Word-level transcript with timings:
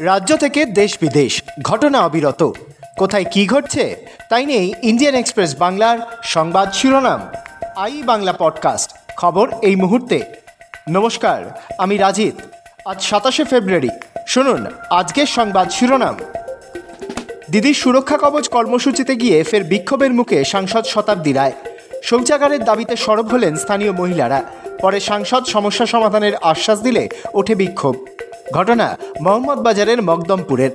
রাজ্য 0.00 0.36
থেকে 0.36 0.64
দেশ 0.64 0.98
বিদেশ। 1.00 1.42
ঘটনা 1.62 2.00
অবিরত। 2.00 2.52
কোথায় 2.98 3.24
কি 3.24 3.46
ঘটছে, 3.46 3.96
তাই 4.30 4.46
নেই 4.46 4.72
ইন্ডিয়ান 4.82 5.14
এক্সপ্রেস 5.14 5.56
বাংলার 5.58 5.98
সংবাদ 6.22 6.72
শিরোনাম। 6.72 7.28
I 7.76 8.02
Bangla 8.02 8.32
podcast. 8.32 8.90
খবর 9.16 9.52
এই 9.62 9.76
মুহূর্তে। 9.76 10.22
নমস্কার, 10.90 11.60
আমি 11.78 11.96
রাজিত। 11.96 12.34
আজ 12.86 13.02
সাতাশে 13.02 13.44
ফেব্রুয়ারি। 13.44 13.88
শুনুন 14.26 14.66
আজকের 14.90 15.26
সংবাদ 15.26 15.70
শিরোনাম। 15.70 16.16
দিদির 17.50 17.74
সুরক্ষা 17.74 18.18
কবচ 18.18 18.48
কর্মসূচিতে 18.48 19.16
গিয়ে 19.16 19.42
ফের 19.42 19.64
বিক্ষোভের 19.64 20.12
মুখে 20.12 20.44
সাংসদ 20.44 20.84
শতাব্দী 20.84 21.32
রায়। 21.32 21.52
শৌচাগারের 22.04 22.64
দাবিতে 22.64 22.96
সরব 22.96 23.26
হলেন 23.26 23.56
স্থানীয় 23.56 23.92
মহিলারা। 23.92 24.42
পরে 24.80 25.00
সাংসদ 25.00 25.44
সমস্যা 25.44 25.86
সমাধানের 25.86 26.36
আশ্বাস 26.36 26.80
দিলে 26.80 27.08
ওঠে 27.34 27.54
বিক্ষোভ। 27.54 27.96
ঘটনা 28.50 28.98
মোহাম্মদ 29.20 29.58
বাজারের 29.58 30.02
মকদমপুরের। 30.02 30.70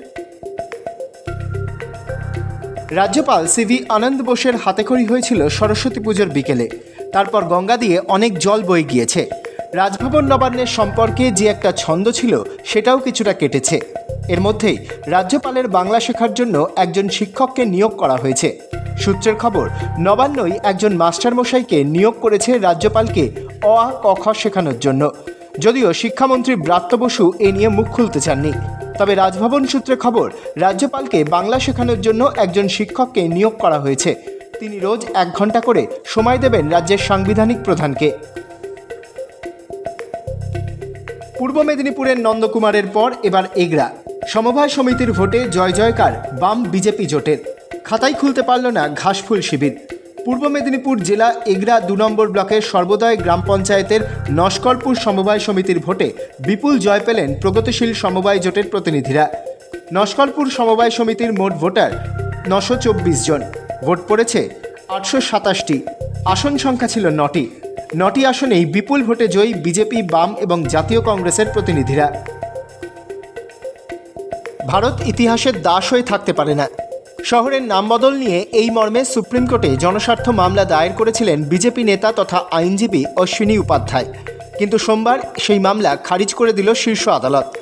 রাজ্যপাল 2.92 3.48
সিভি 3.48 3.86
আনন্দ 3.90 4.22
বোসের 4.22 4.56
হাতেখড়ি 4.56 5.06
হয়েছিল 5.06 5.50
সরস্বতী 5.50 6.00
পুজোর 6.00 6.30
বিকেলে। 6.30 6.70
তারপর 7.14 7.44
গঙ্গা 7.44 7.78
দিয়ে 7.78 8.00
অনেক 8.00 8.40
জল 8.40 8.64
বয়ে 8.64 8.84
গিয়েছে। 8.84 9.30
রাজভবন 9.74 10.26
নবান্নের 10.26 10.66
সম্পর্কে 10.66 11.32
যে 11.32 11.48
একটা 11.48 11.72
ছন্দ 11.72 12.12
ছিল, 12.12 12.44
সেটাও 12.66 12.98
কিছুটা 12.98 13.34
কেটেছে। 13.34 13.80
এর 14.28 14.42
মধ্যেই 14.42 14.78
রাজ্যপালের 15.08 15.68
বাংলা 15.68 16.00
শেখার 16.00 16.34
জন্য 16.34 16.68
একজন 16.76 17.10
শিক্ষককে 17.10 17.66
নিয়োগ 17.66 17.98
করা 17.98 18.16
হয়েছে। 18.16 18.60
সূত্রের 18.98 19.36
খবর, 19.36 19.70
নবান্নই 20.00 20.60
একজন 20.64 20.96
মাস্টারমশাইকে 20.96 21.84
নিয়োগ 21.84 22.16
করেছে 22.22 22.58
রাজ্যপালকে 22.58 23.32
অ, 23.64 23.76
আ, 23.76 23.92
ক, 24.04 24.14
খ 24.20 24.34
শেখানোর 24.34 24.80
জন্য। 24.80 25.12
যদিও 25.60 25.94
শিক্ষামন্ত্রী 25.94 26.56
ব্রাত্য 26.56 26.96
বসু 26.96 27.34
এ 27.40 27.52
নিয়ে 27.52 27.68
মুখ 27.68 27.88
খুলতে 27.88 28.20
চাননি। 28.20 28.52
তবে 28.98 29.16
রাজভবন 29.16 29.68
সূত্রে 29.68 29.96
খবর, 29.96 30.32
রাজ্যপালকে 30.56 31.24
বাংলা 31.24 31.60
শেখানোর 31.60 32.02
জন্য 32.02 32.32
একজন 32.38 32.68
শিক্ষককে 32.68 33.28
নিয়োগ 33.28 33.54
করা 33.60 33.80
হয়েছে। 33.80 34.16
তিনি 34.60 34.80
রোজ 34.80 35.06
এক 35.14 35.28
ঘণ্টা 35.34 35.60
করে 35.60 35.88
সময় 36.06 36.38
দেবেন 36.38 36.70
রাজ্যের 36.70 36.98
সাংবিধানিক 36.98 37.58
প্রধানকে। 37.64 38.12
পূর্ব 41.40 41.62
মেদিনীপুরের 41.62 42.20
নন্দকুমারের 42.20 42.88
পর 42.88 43.14
এবার 43.24 43.44
এগরা 43.56 43.92
সমবায় 44.28 44.70
সমিতির 44.70 45.12
ভোটে 45.12 45.50
জয় 45.50 45.72
জয়কার 45.72 46.38
বাম 46.40 46.64
বিজেপি 46.64 47.06
জোটের। 47.06 47.38
খাতাই 47.84 48.14
খুলতে 48.14 48.42
পারল 48.42 48.68
না 48.68 48.90
ঘাসফুল 48.90 49.42
শিবির। 49.42 49.97
পূর্ব 50.28 50.48
মেদিনীপুর 50.48 50.96
জেলা 51.00 51.34
এগরা 51.46 51.76
দু 51.80 51.96
নম্বর 51.96 52.28
ব্লকের 52.28 52.62
সর্বদয় 52.62 53.18
গ্রাম 53.18 53.42
পঞ্চায়েতের 53.48 54.02
নস্করপুর 54.32 54.96
সমবায় 54.96 55.40
সমিতির 55.40 55.80
ভোটে 55.80 56.14
বিপুল 56.40 56.74
জয় 56.80 57.04
পেলেন 57.06 57.30
প্রগতিশীল 57.42 57.94
সমবায় 57.94 58.40
জোটের 58.40 58.68
প্রতিনিধিরা। 58.72 59.26
নস্করপুর 59.94 60.46
সমবায় 60.50 60.90
সমিতির 60.90 61.32
মোট 61.34 61.54
ভোটার 61.54 61.92
নশো 62.50 62.76
চব্বিশ 62.76 63.26
জন। 63.26 63.42
ভোট 63.84 64.00
পড়েছে 64.08 64.50
আটশো 64.88 65.22
সাতাশটি। 65.22 65.78
আসন 66.26 66.58
সংখ্যা 66.58 66.88
ছিল 66.88 67.06
নটি। 67.10 67.46
নটি 67.96 68.22
আসনেই 68.26 68.66
বিপুল 68.66 69.00
ভোটে 69.04 69.28
জয়ী 69.28 69.54
বিজেপি, 69.54 70.02
বাম 70.02 70.36
এবং 70.40 70.64
জাতীয় 70.64 71.02
কংগ্রেসের 71.02 71.48
প্রতিনিধিরা। 71.54 72.08
ভারত 74.68 74.96
ইতিহাসের 75.06 75.62
দাস 75.62 75.94
হয়ে 75.94 76.02
থাকতে 76.02 76.34
পারে 76.34 76.56
না। 76.56 76.68
শহরের 77.24 77.62
নাম 77.62 77.90
বদল 77.90 78.14
নিয়ে 78.14 78.40
এই 78.52 78.70
মর্মে 78.70 79.06
সুপ্রিম 79.06 79.46
কোর্টে 79.48 79.76
জনস্বার্থ 79.76 80.30
মামলা 80.30 80.66
দায়ের 80.66 80.92
করেছিলেন 80.94 81.44
বিজেপি 81.44 81.84
নেতা 81.84 82.12
তথা 82.12 82.44
আইনজীবী 82.52 83.06
অশ্বিনী 83.16 83.58
উপাধ্যায়। 83.58 84.06
কিন্তু 84.58 84.78
সোমবার 84.78 85.20
সেই 85.40 85.60
মামলা 85.60 85.96
খারিজ 85.96 86.34
করে 86.34 86.54
দিল 86.54 86.74
শীর্ষ 86.74 87.08
আদালত। 87.08 87.58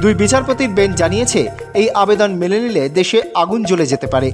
দুই 0.00 0.14
বিচারপতির 0.14 0.68
বেঞ্চ 0.68 0.98
জানিয়েছে, 0.98 1.48
এই 1.74 1.90
আবেদন 1.90 2.30
মেনে 2.34 2.60
নিলে 2.60 2.88
দেশে 2.88 3.22
আগুন 3.34 3.64
জ্বলে 3.64 3.86
যেতে 3.86 4.06
পারে। 4.06 4.32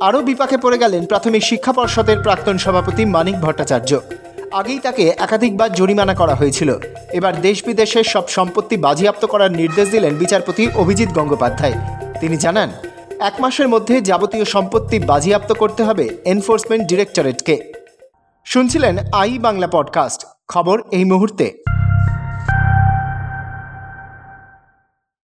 আরও 0.00 0.22
বিপাকে 0.22 0.56
পড়ে 0.56 0.78
গেলেন 0.78 1.06
প্রাথমিক 1.06 1.42
শিক্ষা 1.42 1.72
পর্ষদের 1.72 2.22
প্রাক্তন 2.22 2.58
সভাপতি 2.58 3.04
মানিক 3.04 3.40
ভট্টাচার্য। 3.40 4.00
আগেই 4.52 4.78
তাকে 4.78 5.12
একাধিকবার 5.18 5.72
জরিমানা 5.72 6.14
করা 6.14 6.34
হয়েছিল। 6.34 6.78
এবার 7.12 7.40
দেশ 7.40 7.64
বিদেশের 7.66 8.04
সব 8.04 8.28
সম্পত্তি 8.28 8.76
বাজেয়াপ্ত 8.76 9.24
করার 9.24 9.52
নির্দেশ 9.52 9.90
দিলেন 9.90 10.14
বিচারপতি 10.14 10.68
অভিজিৎ 10.74 11.08
গঙ্গোপাধ্যায়। 11.08 12.07
তিনি 12.20 12.36
জানান, 12.36 12.70
এক 13.20 13.32
মাসের 13.40 13.68
মধ্যে 13.68 14.00
যাবতীয় 14.00 14.44
সম্পত্তি 14.44 14.98
বাজেয়াপ্ত 14.98 15.52
করতে 15.52 15.82
হবে 15.84 16.08
এনফোর্সমেন্ট 16.24 16.88
ডিরেক্টরেটকে। 16.88 17.72
শুনছিলেন 18.44 18.96
আই 19.12 19.38
বাংলা 19.38 19.66
পডকাস্ট, 19.66 20.26
খবর 20.48 20.82
এই 20.90 21.04
মুহূর্তে। 21.04 21.62